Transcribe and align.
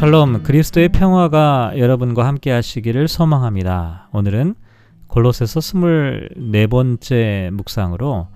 샬롬 0.00 0.44
그리스도의 0.44 0.88
평화가 0.88 1.74
여러분과 1.76 2.26
함께 2.26 2.50
하시기를 2.50 3.06
소망합니다. 3.06 4.08
오늘은 4.12 4.54
골로새서 5.08 5.60
24번째 5.60 7.50
묵상으로 7.50 8.28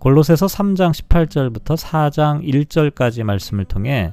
골로새서 0.00 0.46
3장 0.46 0.90
18절부터 0.90 1.76
4장 1.76 2.42
1절까지 2.42 3.22
말씀을 3.22 3.64
통해 3.64 4.12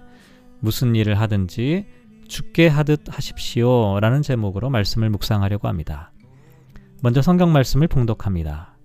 무슨 0.60 0.96
일을 0.96 1.20
하든지 1.20 1.88
죽게 2.28 2.68
하듯 2.68 3.06
하십시오 3.08 4.00
라는 4.00 4.22
제목으로 4.22 4.70
말씀을 4.70 5.10
묵상하려고 5.10 5.68
합니다. 5.68 6.12
먼저 7.02 7.24
성경 7.24 7.52
말씀을 7.52 7.88
봉독합니다. 7.88 8.76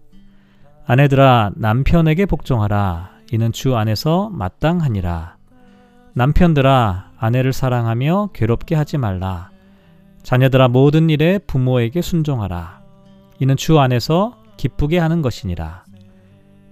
아내들아 0.86 1.50
남편에게 1.56 2.24
복종하라 2.24 3.10
이는 3.30 3.52
주 3.52 3.76
안에서 3.76 4.30
마땅하니라 4.30 5.36
남편들아 6.14 7.05
아내를 7.18 7.52
사랑하며 7.52 8.30
괴롭게 8.34 8.74
하지 8.74 8.98
말라. 8.98 9.50
자녀들아 10.22 10.68
모든 10.68 11.08
일에 11.08 11.38
부모에게 11.38 12.02
순종하라. 12.02 12.82
이는 13.38 13.56
주 13.56 13.78
안에서 13.78 14.36
기쁘게 14.56 14.98
하는 14.98 15.22
것이니라. 15.22 15.84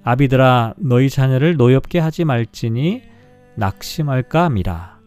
아비들아 0.03 0.75
너희 0.77 1.09
자녀를 1.09 1.57
노엽게 1.57 1.98
하지 1.98 2.25
말지니 2.25 3.03
낙심할까 3.57 4.51
미라. 4.51 4.98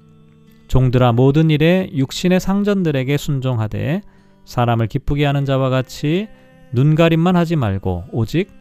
종들아 0.68 1.14
모든 1.14 1.50
일에 1.50 1.90
육신의 1.94 2.40
상전들에게 2.40 3.16
순종하되 3.18 4.02
사람을 4.46 4.88
기쁘게 4.88 5.26
하는 5.26 5.46
자와 5.46 5.70
같이 5.70 6.28
눈가림만 6.74 7.36
하지 7.36 7.56
말고 7.56 8.06
오직 8.12 8.52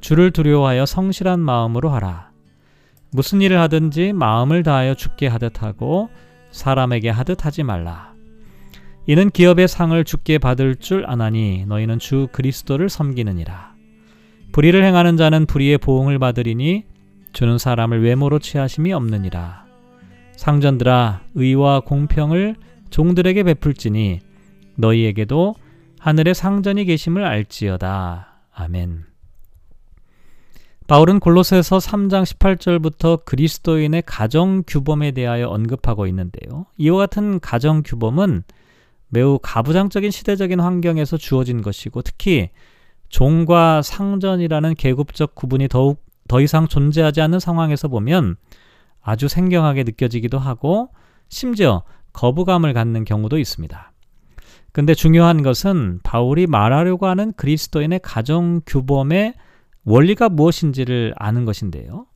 주를 0.00 0.30
두려워하여 0.30 0.86
성실한 0.86 1.40
마음으로 1.40 1.88
하라. 1.90 2.25
무슨 3.16 3.40
일을 3.40 3.58
하든지 3.60 4.12
마음을 4.12 4.62
다하여 4.62 4.92
죽게 4.92 5.26
하듯 5.26 5.62
하고 5.62 6.10
사람에게 6.50 7.08
하듯 7.08 7.46
하지 7.46 7.62
말라. 7.62 8.12
이는 9.06 9.30
기업의 9.30 9.68
상을 9.68 10.04
죽게 10.04 10.36
받을 10.36 10.76
줄 10.76 11.06
아나니 11.06 11.64
너희는 11.66 11.98
주 11.98 12.28
그리스도를 12.32 12.90
섬기느니라. 12.90 13.74
불의를 14.52 14.84
행하는 14.84 15.16
자는 15.16 15.46
불의의 15.46 15.78
보응을 15.78 16.18
받으리니 16.18 16.84
주는 17.32 17.56
사람을 17.56 18.04
외모로 18.04 18.38
취하심이 18.38 18.92
없느니라. 18.92 19.64
상전들아 20.36 21.22
의와 21.36 21.80
공평을 21.80 22.56
종들에게 22.90 23.44
베풀지니 23.44 24.20
너희에게도 24.76 25.54
하늘에 25.98 26.34
상전이 26.34 26.84
계심을 26.84 27.24
알지어다. 27.24 28.42
아멘. 28.52 29.15
바울은 30.86 31.18
골로새서 31.18 31.78
3장 31.78 32.24
18절부터 32.24 33.24
그리스도인의 33.24 34.04
가정 34.06 34.62
규범에 34.64 35.10
대하여 35.10 35.48
언급하고 35.48 36.06
있는데요. 36.06 36.66
이와 36.76 36.98
같은 36.98 37.40
가정 37.40 37.82
규범은 37.82 38.44
매우 39.08 39.40
가부장적인 39.42 40.12
시대적인 40.12 40.60
환경에서 40.60 41.16
주어진 41.16 41.60
것이고 41.60 42.02
특히 42.02 42.50
종과 43.08 43.82
상전이라는 43.82 44.74
계급적 44.74 45.34
구분이 45.34 45.68
더욱 45.68 46.04
더 46.28 46.40
이상 46.40 46.68
존재하지 46.68 47.20
않는 47.20 47.40
상황에서 47.40 47.88
보면 47.88 48.36
아주 49.00 49.26
생경하게 49.26 49.84
느껴지기도 49.84 50.38
하고 50.38 50.90
심지어 51.28 51.82
거부감을 52.12 52.74
갖는 52.74 53.04
경우도 53.04 53.38
있습니다. 53.38 53.92
근데 54.70 54.94
중요한 54.94 55.42
것은 55.42 56.00
바울이 56.04 56.46
말하려고 56.46 57.06
하는 57.06 57.32
그리스도인의 57.32 58.00
가정 58.02 58.60
규범의 58.66 59.34
원리가 59.86 60.28
무엇인지를 60.28 61.14
아는 61.16 61.46
것인데요. 61.46 62.06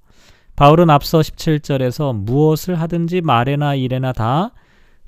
바울은 0.56 0.90
앞서 0.90 1.20
17절에서 1.20 2.14
무엇을 2.14 2.78
하든지 2.78 3.22
말에나 3.22 3.74
일에나 3.74 4.12
다 4.12 4.50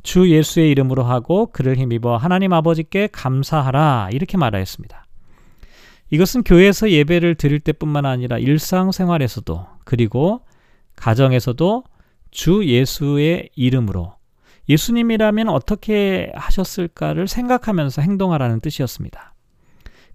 주 0.02 0.28
예수의 0.30 0.70
이름으로 0.70 1.04
하고 1.04 1.46
그를 1.46 1.76
힘입어 1.76 2.16
하나님 2.16 2.52
아버지께 2.52 3.08
감사하라 3.12 4.08
이렇게 4.12 4.36
말하였습니다. 4.36 5.06
이것은 6.10 6.42
교회에서 6.42 6.90
예배를 6.90 7.36
드릴 7.36 7.60
때뿐만 7.60 8.04
아니라 8.04 8.38
일상생활에서도 8.38 9.66
그리고 9.84 10.42
가정에서도 10.96 11.84
주 12.30 12.66
예수의 12.66 13.50
이름으로 13.54 14.14
예수님이라면 14.68 15.48
어떻게 15.48 16.32
하셨을까를 16.34 17.28
생각하면서 17.28 18.02
행동하라는 18.02 18.60
뜻이었습니다. 18.60 19.31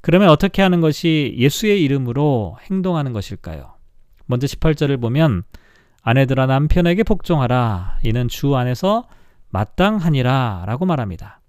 그러면 0.01 0.29
어떻게 0.29 0.61
하는 0.61 0.81
것이 0.81 1.35
예수의 1.37 1.83
이름으로 1.83 2.57
행동하는 2.63 3.13
것일까요? 3.13 3.73
먼저 4.25 4.47
18절을 4.47 5.01
보면 5.01 5.43
아내들아 6.01 6.45
남편에게 6.45 7.03
복종하라 7.03 7.99
이는 8.03 8.27
주 8.27 8.55
안에서 8.55 9.07
마땅하니라 9.49 10.63
라고 10.65 10.85
말합니다. 10.85 11.41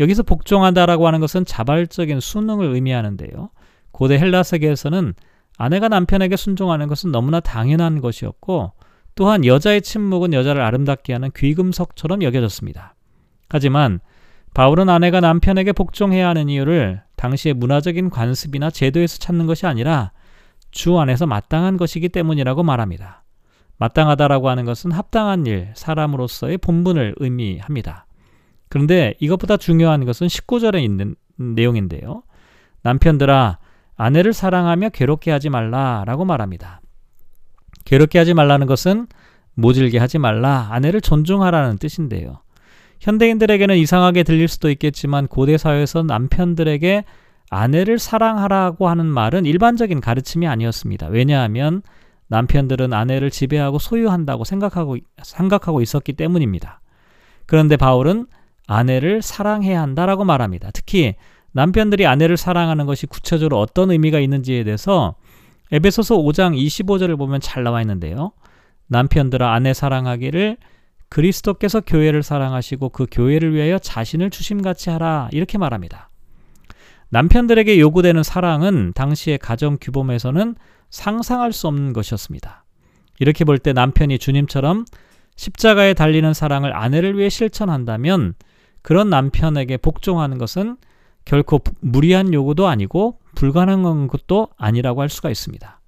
여기서 0.00 0.22
복종한다라고 0.22 1.06
하는 1.06 1.20
것은 1.20 1.44
자발적인 1.44 2.20
순응을 2.20 2.66
의미하는데요. 2.74 3.50
고대 3.90 4.18
헬라 4.18 4.42
세계에서는 4.42 5.14
아내가 5.56 5.88
남편에게 5.88 6.36
순종하는 6.36 6.86
것은 6.86 7.10
너무나 7.10 7.40
당연한 7.40 8.00
것이었고 8.00 8.72
또한 9.14 9.44
여자의 9.44 9.82
침묵은 9.82 10.32
여자를 10.32 10.62
아름답게 10.62 11.12
하는 11.12 11.30
귀금석처럼 11.34 12.22
여겨졌습니다. 12.22 12.94
하지만 13.48 13.98
바울은 14.54 14.88
아내가 14.88 15.20
남편에게 15.20 15.72
복종해야 15.72 16.28
하는 16.28 16.48
이유를 16.48 17.02
당시의 17.18 17.54
문화적인 17.54 18.08
관습이나 18.08 18.70
제도에서 18.70 19.18
찾는 19.18 19.46
것이 19.46 19.66
아니라 19.66 20.12
주 20.70 20.98
안에서 20.98 21.26
마땅한 21.26 21.76
것이기 21.76 22.08
때문이라고 22.08 22.62
말합니다. 22.62 23.24
마땅하다라고 23.78 24.48
하는 24.48 24.64
것은 24.64 24.90
합당한 24.92 25.46
일, 25.46 25.72
사람으로서의 25.74 26.58
본분을 26.58 27.16
의미합니다. 27.18 28.06
그런데 28.68 29.14
이것보다 29.20 29.56
중요한 29.56 30.04
것은 30.04 30.26
19절에 30.26 30.82
있는 30.82 31.14
내용인데요. 31.36 32.22
남편들아, 32.82 33.58
아내를 33.96 34.32
사랑하며 34.32 34.90
괴롭게 34.90 35.30
하지 35.30 35.48
말라라고 35.48 36.24
말합니다. 36.24 36.80
괴롭게 37.84 38.18
하지 38.18 38.34
말라는 38.34 38.66
것은 38.66 39.06
모질게 39.54 39.98
하지 39.98 40.18
말라, 40.18 40.68
아내를 40.70 41.00
존중하라는 41.00 41.78
뜻인데요. 41.78 42.42
현대인들에게는 43.00 43.76
이상하게 43.76 44.22
들릴 44.22 44.48
수도 44.48 44.70
있겠지만 44.70 45.26
고대 45.26 45.56
사회에서 45.56 46.02
남편들에게 46.02 47.04
아내를 47.50 47.98
사랑하라고 47.98 48.88
하는 48.88 49.06
말은 49.06 49.46
일반적인 49.46 50.00
가르침이 50.00 50.46
아니었습니다. 50.46 51.08
왜냐하면 51.08 51.82
남편들은 52.28 52.92
아내를 52.92 53.30
지배하고 53.30 53.78
소유한다고 53.78 54.44
생각하고, 54.44 54.98
생각하고 55.22 55.80
있었기 55.80 56.12
때문입니다. 56.12 56.80
그런데 57.46 57.76
바울은 57.76 58.26
아내를 58.66 59.22
사랑해야 59.22 59.80
한다라고 59.80 60.24
말합니다. 60.24 60.70
특히 60.72 61.14
남편들이 61.52 62.06
아내를 62.06 62.36
사랑하는 62.36 62.84
것이 62.84 63.06
구체적으로 63.06 63.58
어떤 63.58 63.90
의미가 63.90 64.18
있는지에 64.20 64.64
대해서 64.64 65.14
에베소서 65.72 66.16
5장 66.18 66.54
25절을 66.56 67.16
보면 67.16 67.40
잘 67.40 67.62
나와 67.62 67.80
있는데요. 67.80 68.32
남편들아 68.88 69.52
아내 69.52 69.72
사랑하기를 69.72 70.58
그리스도께서 71.08 71.80
교회를 71.80 72.22
사랑하시고 72.22 72.90
그 72.90 73.06
교회를 73.10 73.54
위하여 73.54 73.78
자신을 73.78 74.30
주심같이 74.30 74.90
하라 74.90 75.28
이렇게 75.32 75.58
말합니다. 75.58 76.10
남편들에게 77.10 77.80
요구되는 77.80 78.22
사랑은 78.22 78.92
당시의 78.94 79.38
가정 79.38 79.78
규범에서는 79.80 80.56
상상할 80.90 81.52
수 81.52 81.66
없는 81.66 81.92
것이었습니다. 81.92 82.64
이렇게 83.20 83.44
볼 83.44 83.58
때 83.58 83.72
남편이 83.72 84.18
주님처럼 84.18 84.84
십자가에 85.36 85.94
달리는 85.94 86.32
사랑을 86.34 86.74
아내를 86.76 87.16
위해 87.16 87.28
실천한다면 87.28 88.34
그런 88.82 89.08
남편에게 89.10 89.76
복종하는 89.78 90.38
것은 90.38 90.76
결코 91.24 91.60
무리한 91.80 92.32
요구도 92.32 92.66
아니고 92.66 93.18
불가능한 93.34 94.08
것도 94.08 94.48
아니라고 94.56 95.00
할 95.02 95.08
수가 95.08 95.30
있습니다. 95.30 95.80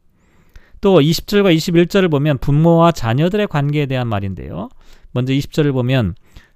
또 0.80 1.00
20절과 1.00 1.54
21절을 1.54 2.10
보면 2.10 2.38
부모와 2.38 2.92
자녀들의 2.92 3.48
관계에 3.48 3.86
대한 3.86 4.08
말인데요. 4.08 4.68
먼저 5.12 5.32
20절을 5.32 5.72
보면 5.72 6.14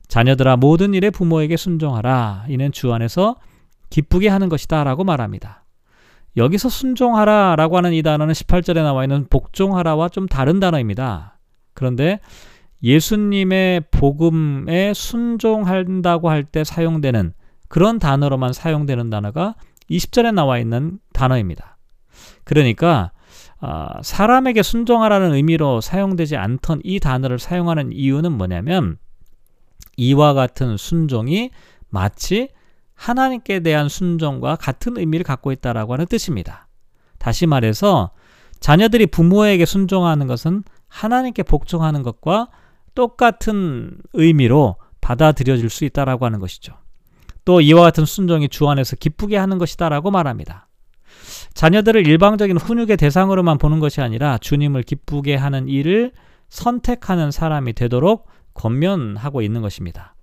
자녀들아 0.09 0.57
모든 0.57 0.95
일에 0.95 1.11
부모에게 1.11 1.57
순종하라. 1.57 2.45
이는 2.49 2.73
주 2.73 2.93
안에서 2.93 3.37
기쁘게 3.91 4.29
하는 4.29 4.49
것이다. 4.49 4.85
라고 4.85 5.05
말합니다. 5.05 5.65
여기서 6.37 6.69
순종하라 6.69 7.55
라고 7.57 7.77
하는 7.77 7.93
이 7.93 8.03
단어는 8.03 8.35
18절에 8.35 8.83
나와 8.83 9.05
있는 9.05 9.27
복종하라와 9.31 10.09
좀 10.09 10.27
다른 10.27 10.59
단어입니다. 10.61 11.39
그런데 11.75 12.21
예수님의 12.83 13.85
복음에 13.91 14.93
순종한다고 14.95 16.29
할 16.29 16.45
때 16.45 16.65
사용되는 16.65 17.33
그런 17.69 17.99
단어로만 17.99 18.53
사용되는 18.53 19.11
단어가 19.11 19.55
20절에 19.91 20.35
나와 20.35 20.59
있는 20.59 20.99
단어입니다. 21.13 21.79
그러니까 22.45 23.11
어, 23.65 23.87
사람에게 24.03 24.63
순종하라는 24.63 25.33
의미로 25.33 25.81
사용되지 25.81 26.37
않던 26.37 26.83
이 26.85 27.01
단어를 27.01 27.39
사용하는 27.39 27.93
이유는 27.93 28.33
뭐냐면 28.33 28.99
이와 29.97 30.35
같은 30.35 30.77
순종이 30.77 31.51
마치 31.89 32.51
하나님께 32.93 33.61
대한 33.61 33.89
순종과 33.89 34.57
같은 34.57 34.99
의미를 34.99 35.25
갖고 35.25 35.51
있다라고 35.51 35.95
하는 35.95 36.05
뜻입니다. 36.05 36.69
다시 37.17 37.47
말해서 37.47 38.11
자녀들이 38.61 39.07
부모에게 39.07 39.65
순종하는 39.65 40.27
것은 40.27 40.63
하나님께 40.89 41.43
복종하는 41.43 42.03
것과 42.03 42.49
똑같은 42.95 43.97
의미로 44.13 44.77
받아들여질 45.01 45.71
수 45.71 45.87
있다라고 45.87 46.27
하는 46.27 46.39
것이죠. 46.39 46.75
또 47.47 47.63
이와 47.63 47.81
같은 47.81 48.05
순종이 48.05 48.51
주 48.51 48.69
안에서 48.69 48.97
기쁘게 48.97 49.39
하는 49.39 49.57
것이다라고 49.57 50.11
말합니다. 50.11 50.69
자녀들을 51.55 52.07
일방적인 52.07 52.57
훈육의 52.59 52.97
대상으로만 52.97 53.59
보는 53.59 53.79
것이 53.79 54.01
아니라 54.01 54.39
주님을 54.39 54.83
기쁘게 54.83 55.37
하는 55.37 55.69
일을 55.69 56.13
선택하는 56.49 57.31
사람이 57.31 57.73
되도록 57.73 58.27
권면하고 58.55 59.41
있는 59.43 59.63
것입니다. 59.63 60.15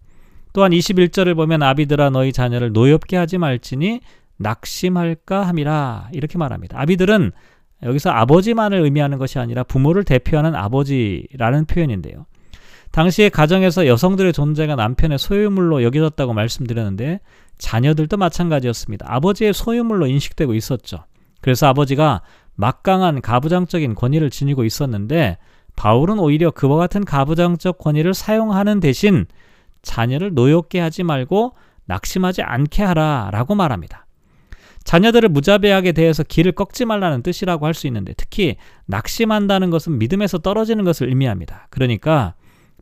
또한 0.54 0.72
21절을 0.72 1.36
보면 1.36 1.64
아비들아 1.64 2.10
너희 2.10 2.34
자녀를 2.34 2.74
노엽게 2.74 3.16
하지 3.16 3.38
말지니 3.38 4.02
낙심할까 4.38 5.48
함이라 5.48 6.10
이렇게 6.14 6.38
말합니다. 6.38 6.80
아비들은 6.80 7.32
여기서 7.84 8.10
아버지만을 8.10 8.82
의미하는 8.82 9.18
것이 9.18 9.40
아니라 9.40 9.64
부모를 9.64 10.04
대표하는 10.04 10.56
아버지라는 10.56 11.66
표현인데요. 11.66 12.26
당시에 12.92 13.30
가정에서 13.30 13.88
여성들의 13.88 14.34
존재가 14.34 14.76
남편의 14.76 15.18
소유물로 15.18 15.82
여겨졌다고 15.84 16.34
말씀드렸는데 16.34 17.22
자녀들도 17.58 18.18
마찬가지였습니다. 18.18 19.06
아버지의 19.08 19.54
소유물로 19.54 20.08
인식되고 20.08 20.54
있었죠. 20.54 21.06
그래서 21.42 21.68
아버지가 21.68 22.22
막강한 22.56 23.22
가부장적인 23.22 23.96
권위를 23.96 24.30
지니고 24.30 24.64
있었는데 24.64 25.38
바울은 25.76 26.20
오히려 26.20 26.52
그와 26.52 26.78
같은 26.78 27.04
가부장적 27.04 27.78
권위를 27.78 28.14
사용하는 28.14 28.80
대신 28.80 29.26
자녀를 29.82 30.34
노엽게 30.34 30.80
하지 30.80 31.04
말고 31.04 31.54
낙심하지 31.86 32.44
않게 32.44 32.84
하라 32.84 33.30
라고 33.32 33.56
말합니다. 33.56 34.06
자녀들을 34.84 35.30
무자비하게 35.30 35.92
대해서 35.92 36.24
길을 36.24 36.54
꺾지 36.54 36.86
말라는 36.86 37.22
뜻이라고 37.24 37.66
할 37.66 37.74
수 37.74 37.88
있는데 37.88 38.14
특히 38.18 38.56
낙심한다는 38.88 39.70
것은 39.70 40.00
믿음에서 40.00 40.40
떨어지는 40.40 40.84
것을 40.84 41.08
의미합니다. 41.10 41.68
그러니까 41.70 42.36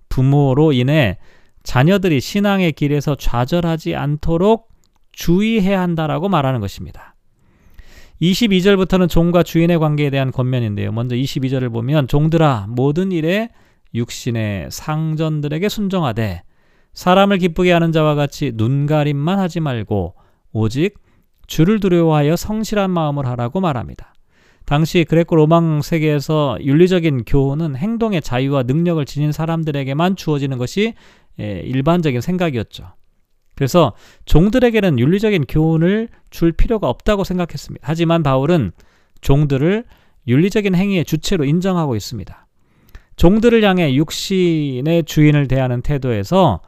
부모로 0.07 0.73
인해 0.73 1.17
자녀들이 1.63 2.19
신앙의 2.19 2.71
길에서 2.71 3.15
좌절하지 3.15 3.95
않도록 3.95 4.69
주의해야 5.11 5.81
한다라고 5.81 6.29
말하는 6.29 6.61
것입니다. 6.61 7.15
22절부터는 8.21 9.07
종과 9.09 9.43
주인의 9.43 9.79
관계에 9.79 10.09
대한 10.09 10.31
권면인데요. 10.31 10.91
먼저 10.91 11.15
22절을 11.15 11.71
보면 11.71 12.07
종들아 12.07 12.67
모든 12.69 13.11
일에 13.11 13.49
육신의 13.93 14.67
상전들에게 14.69 15.69
순종하되 15.69 16.43
사람을 16.93 17.37
기쁘게 17.37 17.71
하는 17.71 17.91
자와 17.91 18.15
같이 18.15 18.51
눈가림만 18.55 19.39
하지 19.39 19.59
말고 19.61 20.15
오직 20.51 20.95
주를 21.47 21.79
두려워하여 21.79 22.35
성실한 22.35 22.91
마음을 22.91 23.25
하라고 23.25 23.61
말합니다. 23.61 24.13
당시 24.65 25.05
그레코 25.07 25.35
로망 25.35 25.81
세계에서 25.81 26.59
윤리적인 26.61 27.23
교훈은 27.25 27.75
행동의 27.75 28.21
자유와 28.21 28.63
능력을 28.63 29.03
지닌 29.05 29.31
사람들에게만 29.31 30.15
주어지는 30.15 30.57
것이 30.57 30.93
예, 31.39 31.61
일반적인 31.61 32.21
생각이었죠. 32.21 32.91
그래서 33.59 33.91
종들에게는 34.23 34.99
윤리적인 34.99 35.43
교훈을 35.49 36.07
줄 36.29 36.53
필요가 36.53 36.87
없다고 36.87 37.25
생각했습니다. 37.25 37.85
하지만 37.85 38.23
바울은 38.23 38.71
종들을 39.19 39.83
윤리적인 40.29 40.75
행위의 40.75 41.03
주체로 41.03 41.43
인정하고 41.43 41.97
있습니다. 41.97 42.47
종들을 43.17 43.61
향해 43.65 43.93
육신의 43.95 45.03
주인을 45.03 45.49
대하는 45.49 45.81
태도에서 45.81 46.61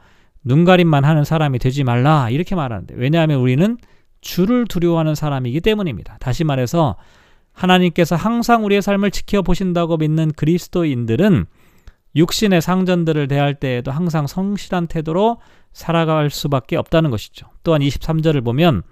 눈가림만 0.44 1.06
하는 1.06 1.24
사람이 1.24 1.60
되지 1.60 1.82
말라 1.82 2.28
이렇게 2.28 2.54
말하는데 2.54 2.94
왜냐하면 2.98 3.40
우리는 3.40 3.78
주를 4.20 4.66
두려워하는 4.66 5.14
사람이기 5.14 5.62
때문입니다. 5.62 6.18
다시 6.20 6.44
말해서 6.44 6.96
하나님께서 7.52 8.16
항상 8.16 8.66
우리의 8.66 8.82
삶을 8.82 9.12
지켜보신다고 9.12 9.96
믿는 9.96 10.30
그리스도인들은 10.32 11.46
육신의 12.16 12.60
상전들을 12.60 13.28
대할 13.28 13.54
때에도 13.54 13.90
항상 13.90 14.26
성실한 14.26 14.88
태도로 14.88 15.38
살아갈 15.72 16.30
수밖에 16.30 16.76
없다는 16.76 17.10
것이죠. 17.10 17.46
또한 17.62 17.80
23절을 17.80 18.44
보면 18.44 18.82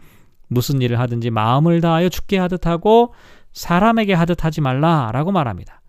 무슨 0.49 0.82
일을 0.82 0.99
하든지 0.99 1.31
마음을 1.31 1.81
다하여 1.81 2.09
죽게 2.09 2.38
하듯 2.38 2.67
하고 2.67 3.15
사람에게 3.53 4.15
하듯 4.15 4.44
하지 4.44 4.61
말라라고 4.61 5.32
말합니다. 5.32 5.81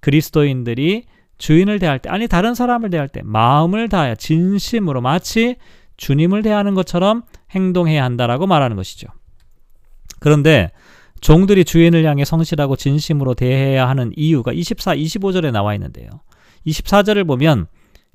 그리스도인들이 0.00 1.04
주인을 1.38 1.78
대할 1.78 1.98
때 1.98 2.08
아니 2.10 2.28
다른 2.28 2.54
사람을 2.54 2.90
대할 2.90 3.08
때 3.08 3.20
마음을 3.24 3.88
다하여 3.88 4.14
진심으로 4.14 5.00
마치 5.00 5.56
주님을 5.96 6.42
대하는 6.42 6.74
것처럼 6.74 7.22
행동해야 7.50 8.04
한다라고 8.04 8.46
말하는 8.46 8.76
것이죠. 8.76 9.08
그런데 10.20 10.70
종들이 11.20 11.64
주인을 11.64 12.04
향해 12.04 12.24
성실하고 12.24 12.76
진심으로 12.76 13.34
대해야 13.34 13.88
하는 13.88 14.12
이유가 14.16 14.52
24, 14.52 14.96
25절에 14.96 15.52
나와 15.52 15.74
있는데요. 15.74 16.10
24절을 16.66 17.26
보면 17.26 17.66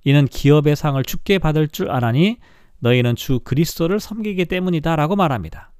이는 0.03 0.25
기업의 0.25 0.75
상을 0.75 1.01
죽게 1.03 1.39
받을 1.39 1.67
줄 1.67 1.91
아나니 1.91 2.37
너희는 2.79 3.15
주 3.15 3.39
그리스도를 3.39 3.99
섬기기 3.99 4.45
때문이다라고 4.45 5.15
말합니다. 5.15 5.71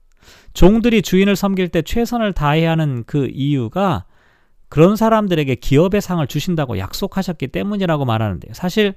종들이 0.53 1.01
주인을 1.01 1.35
섬길 1.35 1.69
때 1.69 1.81
최선을 1.81 2.33
다해야 2.33 2.71
하는 2.71 3.03
그 3.05 3.29
이유가 3.31 4.05
그런 4.69 4.95
사람들에게 4.95 5.55
기업의 5.55 6.01
상을 6.01 6.25
주신다고 6.27 6.77
약속하셨기 6.77 7.47
때문이라고 7.47 8.05
말하는데요. 8.05 8.53
사실 8.53 8.95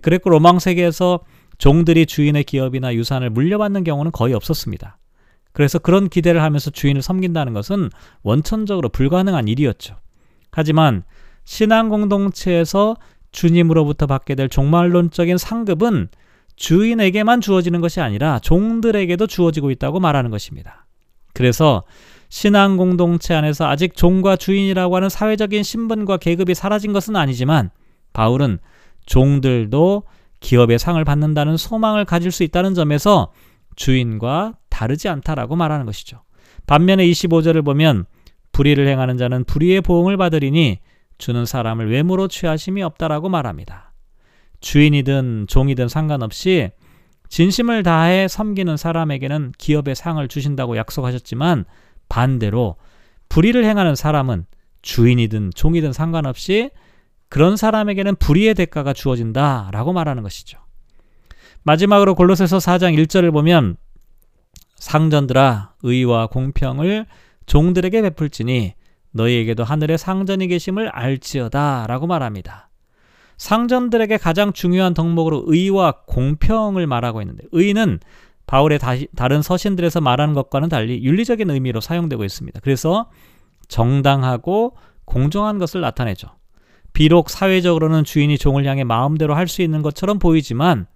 그레코 0.00 0.30
로망 0.30 0.58
세계에서 0.58 1.20
종들이 1.58 2.06
주인의 2.06 2.44
기업이나 2.44 2.94
유산을 2.94 3.30
물려받는 3.30 3.84
경우는 3.84 4.10
거의 4.10 4.34
없었습니다. 4.34 4.98
그래서 5.52 5.78
그런 5.78 6.08
기대를 6.08 6.42
하면서 6.42 6.70
주인을 6.70 7.02
섬긴다는 7.02 7.52
것은 7.52 7.90
원천적으로 8.22 8.88
불가능한 8.88 9.48
일이었죠. 9.48 9.96
하지만 10.50 11.04
신앙 11.44 11.88
공동체에서 11.88 12.96
주님으로부터 13.32 14.06
받게 14.06 14.34
될 14.34 14.48
종말론적인 14.48 15.38
상급은 15.38 16.08
주인에게만 16.56 17.40
주어지는 17.40 17.80
것이 17.80 18.00
아니라 18.00 18.38
종들에게도 18.38 19.26
주어지고 19.26 19.70
있다고 19.70 20.00
말하는 20.00 20.30
것입니다. 20.30 20.86
그래서 21.32 21.82
신앙 22.28 22.76
공동체 22.76 23.34
안에서 23.34 23.66
아직 23.66 23.96
종과 23.96 24.36
주인이라고 24.36 24.96
하는 24.96 25.08
사회적인 25.08 25.62
신분과 25.62 26.18
계급이 26.18 26.54
사라진 26.54 26.92
것은 26.92 27.16
아니지만 27.16 27.70
바울은 28.12 28.58
종들도 29.06 30.04
기업의 30.40 30.78
상을 30.78 31.02
받는다는 31.04 31.56
소망을 31.56 32.04
가질 32.04 32.30
수 32.30 32.42
있다는 32.42 32.74
점에서 32.74 33.32
주인과 33.76 34.54
다르지 34.68 35.08
않다라고 35.08 35.56
말하는 35.56 35.86
것이죠. 35.86 36.22
반면에 36.66 37.06
25절을 37.06 37.64
보면 37.64 38.04
불의를 38.52 38.86
행하는 38.86 39.16
자는 39.16 39.44
불의의 39.44 39.80
보응을 39.80 40.16
받으리니 40.16 40.78
주는 41.22 41.46
사람을 41.46 41.88
외모로 41.88 42.26
취하심이 42.26 42.82
없다라고 42.82 43.28
말합니다. 43.28 43.92
주인이든 44.58 45.46
종이든 45.48 45.86
상관없이 45.86 46.70
진심을 47.28 47.84
다해 47.84 48.26
섬기는 48.26 48.76
사람에게는 48.76 49.52
기업의 49.56 49.94
상을 49.94 50.26
주신다고 50.26 50.76
약속하셨지만 50.76 51.64
반대로 52.08 52.74
불의를 53.28 53.64
행하는 53.64 53.94
사람은 53.94 54.46
주인이든 54.82 55.52
종이든 55.54 55.92
상관없이 55.92 56.70
그런 57.28 57.56
사람에게는 57.56 58.16
불의의 58.16 58.54
대가가 58.54 58.92
주어진다라고 58.92 59.92
말하는 59.92 60.24
것이죠. 60.24 60.58
마지막으로 61.62 62.16
골로새서 62.16 62.58
4장 62.58 62.98
1절을 62.98 63.32
보면 63.32 63.76
상전들아 64.74 65.74
의와 65.84 66.26
공평을 66.26 67.06
종들에게 67.46 68.02
베풀지니 68.02 68.74
너희에게도 69.12 69.64
하늘의 69.64 69.98
상전이 69.98 70.48
계심을 70.48 70.88
알지어다 70.88 71.86
라고 71.88 72.06
말합니다. 72.06 72.68
상전들에게 73.36 74.18
가장 74.18 74.52
중요한 74.52 74.94
덕목으로 74.94 75.44
의와 75.46 76.02
공평을 76.06 76.86
말하고 76.86 77.22
있는데 77.22 77.44
의는 77.52 77.98
바울의 78.46 78.78
다른 79.16 79.42
서신들에서 79.42 80.00
말하는 80.00 80.34
것과는 80.34 80.68
달리 80.68 81.02
윤리적인 81.02 81.50
의미로 81.50 81.80
사용되고 81.80 82.24
있습니다. 82.24 82.60
그래서 82.60 83.10
정당하고 83.68 84.76
공정한 85.04 85.58
것을 85.58 85.80
나타내죠. 85.80 86.28
비록 86.92 87.30
사회적으로는 87.30 88.04
주인이 88.04 88.36
종을 88.36 88.66
향해 88.66 88.84
마음대로 88.84 89.34
할 89.34 89.48
수 89.48 89.62
있는 89.62 89.82
것처럼 89.82 90.18
보이지만 90.18 90.86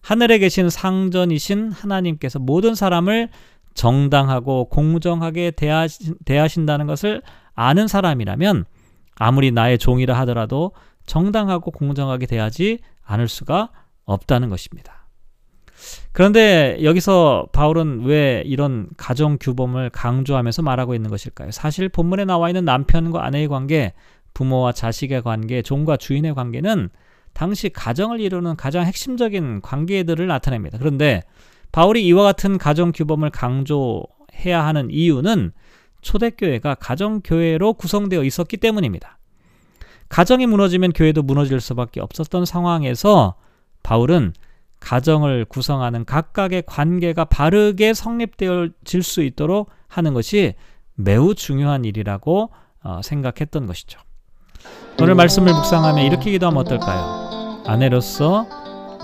하늘에 0.00 0.38
계신 0.38 0.70
상전이신 0.70 1.72
하나님께서 1.72 2.38
모든 2.38 2.74
사람을 2.74 3.28
정당하고 3.74 4.68
공정하게 4.68 5.50
대하신, 5.52 6.14
대하신다는 6.24 6.86
것을 6.86 7.22
아는 7.60 7.88
사람이라면 7.88 8.64
아무리 9.16 9.50
나의 9.50 9.78
종이라 9.78 10.18
하더라도 10.20 10.72
정당하고 11.04 11.70
공정하게 11.70 12.26
대하지 12.26 12.78
않을 13.04 13.28
수가 13.28 13.70
없다는 14.04 14.48
것입니다. 14.48 15.06
그런데 16.12 16.78
여기서 16.82 17.48
바울은 17.52 18.04
왜 18.04 18.42
이런 18.46 18.88
가정 18.96 19.36
규범을 19.38 19.90
강조하면서 19.90 20.62
말하고 20.62 20.94
있는 20.94 21.10
것일까요? 21.10 21.50
사실 21.50 21.88
본문에 21.88 22.24
나와 22.24 22.48
있는 22.48 22.64
남편과 22.64 23.24
아내의 23.24 23.48
관계, 23.48 23.92
부모와 24.32 24.72
자식의 24.72 25.22
관계, 25.22 25.60
종과 25.62 25.96
주인의 25.96 26.34
관계는 26.34 26.88
당시 27.34 27.68
가정을 27.68 28.20
이루는 28.20 28.56
가장 28.56 28.84
핵심적인 28.84 29.60
관계들을 29.60 30.26
나타냅니다. 30.26 30.78
그런데 30.78 31.22
바울이 31.72 32.06
이와 32.06 32.22
같은 32.24 32.58
가정 32.58 32.92
규범을 32.92 33.30
강조해야 33.30 34.64
하는 34.64 34.88
이유는 34.90 35.52
초대교회가 36.02 36.76
가정교회로 36.76 37.74
구성되어 37.74 38.24
있었기 38.24 38.56
때문입니다. 38.56 39.18
가정이 40.08 40.46
무너지면 40.46 40.92
교회도 40.92 41.22
무너질 41.22 41.60
수밖에 41.60 42.00
없었던 42.00 42.44
상황에서 42.44 43.36
바울은 43.82 44.32
가정을 44.80 45.44
구성하는 45.44 46.04
각각의 46.04 46.64
관계가 46.66 47.26
바르게 47.26 47.94
성립되어질 47.94 49.02
수 49.02 49.22
있도록 49.22 49.70
하는 49.88 50.14
것이 50.14 50.54
매우 50.94 51.34
중요한 51.34 51.84
일이라고 51.84 52.50
어, 52.82 53.00
생각했던 53.04 53.66
것이죠. 53.66 54.00
오늘 55.00 55.14
말씀을 55.14 55.52
묵상하며 55.52 56.02
이렇게 56.02 56.30
기도하면 56.30 56.60
어떨까요? 56.60 57.62
아내로서 57.66 58.46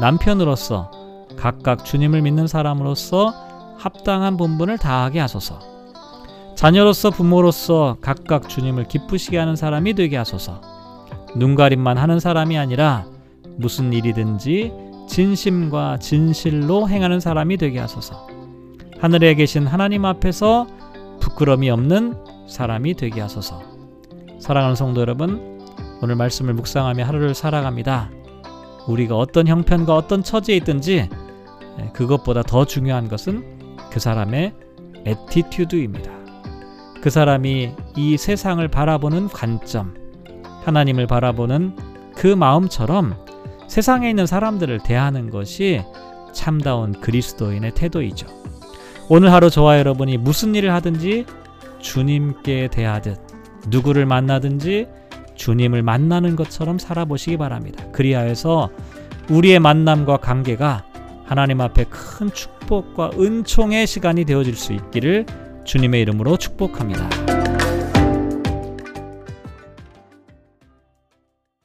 남편으로서 0.01 0.91
각각 1.37 1.85
주님을 1.85 2.23
믿는 2.23 2.47
사람으로서 2.47 3.33
합당한 3.79 4.37
본분을 4.37 4.79
다하게 4.79 5.21
하소서. 5.21 5.76
자녀로서 6.57 7.11
부모로서 7.11 7.99
각각 8.01 8.49
주님을 8.49 8.89
기쁘시게 8.89 9.37
하는 9.37 9.57
사람이 9.57 9.93
되게 9.93 10.17
하소서. 10.17 10.63
눈가림만 11.37 11.99
하는 11.99 12.19
사람이 12.19 12.57
아니라 12.57 13.05
무슨 13.59 13.93
일이든지 13.93 14.73
진심과 15.07 15.99
진실로 15.99 16.89
행하는 16.89 17.21
사람이 17.21 17.59
되게 17.59 17.79
하소서. 17.79 18.27
하늘에 18.99 19.35
계신 19.35 19.67
하나님 19.67 20.07
앞에서 20.07 20.67
부끄럼이 21.21 21.69
없는 21.69 22.15
사람이 22.49 22.95
되게 22.95 23.21
하소서. 23.21 23.61
사랑하는 24.41 24.77
성도 24.77 25.03
여러분, 25.03 25.61
오늘 26.01 26.17
말씀을 26.17 26.55
묵상하며 26.55 27.05
하루를 27.05 27.35
살아갑니다. 27.35 28.11
우리가 28.89 29.17
어떤 29.17 29.47
형편과 29.47 29.95
어떤 29.95 30.23
처지에 30.23 30.57
있든지 30.57 31.11
그것보다 31.93 32.43
더 32.43 32.65
중요한 32.65 33.09
것은 33.09 33.77
그 33.91 34.01
사람의 34.01 34.55
attitude입니다. 35.05 36.16
그 37.07 37.11
사람이 37.11 37.71
이 37.95 38.17
세상을 38.17 38.67
바라보는 38.67 39.29
관점, 39.29 39.95
하나님을 40.65 41.07
바라보는 41.07 41.77
그 42.17 42.27
마음처럼 42.27 43.15
세상에 43.69 44.11
있는 44.11 44.27
사람들을 44.27 44.81
대하는 44.81 45.31
것이 45.31 45.85
참다운 46.33 47.01
그리스도인의 47.01 47.77
태도이죠. 47.77 48.27
오늘 49.09 49.33
하루 49.33 49.51
저와 49.51 49.79
여러분이 49.79 50.17
무슨 50.17 50.57
일을 50.57 50.73
하든지 50.73 51.27
주님께 51.79 52.71
대하듯 52.73 53.21
누구를 53.69 54.05
만나든지 54.05 54.89
주님을 55.37 55.85
만나는 55.85 56.35
것처럼 56.35 56.81
살아보시기 56.81 57.37
바랍니다. 57.37 57.85
그리하여서 57.93 58.71
우리의 59.31 59.61
만남과 59.61 60.17
관계가 60.17 60.85
하나님 61.25 61.61
앞에 61.61 61.85
큰 61.85 62.33
축복과 62.33 63.13
은총의 63.17 63.87
시간이 63.87 64.25
되어질 64.25 64.57
수 64.57 64.73
있기를 64.73 65.46
주님의 65.67 66.01
이름으로 66.03 66.37
축복합니다. 66.39 67.36